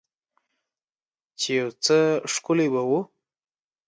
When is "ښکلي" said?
2.33-2.67